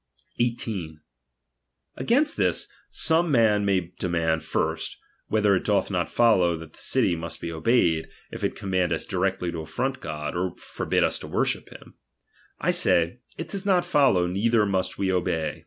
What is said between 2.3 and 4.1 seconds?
this, some man may